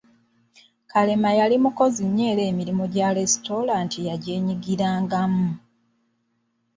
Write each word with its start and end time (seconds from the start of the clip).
Kalema 0.91 1.31
yali 1.39 1.55
mukozi 1.63 2.01
nnyo 2.07 2.25
era 2.31 2.41
ng'emirimu 2.45 2.83
gya 2.93 3.07
lesitulanta 3.17 3.99
agyenyigiramu. 4.15 5.47